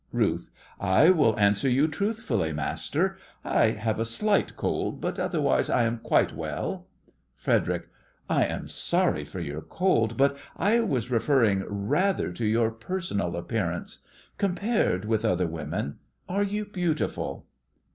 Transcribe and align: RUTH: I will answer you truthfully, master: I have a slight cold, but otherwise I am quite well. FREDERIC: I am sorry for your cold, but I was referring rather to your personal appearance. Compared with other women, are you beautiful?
RUTH: 0.11 0.49
I 0.79 1.11
will 1.11 1.37
answer 1.37 1.69
you 1.69 1.87
truthfully, 1.87 2.51
master: 2.53 3.19
I 3.45 3.65
have 3.69 3.99
a 3.99 4.03
slight 4.03 4.57
cold, 4.57 4.99
but 4.99 5.19
otherwise 5.19 5.69
I 5.69 5.83
am 5.83 5.99
quite 5.99 6.33
well. 6.33 6.87
FREDERIC: 7.35 7.87
I 8.27 8.45
am 8.45 8.67
sorry 8.67 9.23
for 9.23 9.39
your 9.39 9.61
cold, 9.61 10.17
but 10.17 10.35
I 10.57 10.79
was 10.79 11.11
referring 11.11 11.63
rather 11.67 12.31
to 12.31 12.45
your 12.47 12.71
personal 12.71 13.35
appearance. 13.37 13.99
Compared 14.39 15.05
with 15.05 15.23
other 15.23 15.45
women, 15.45 15.99
are 16.27 16.41
you 16.41 16.65
beautiful? 16.65 17.45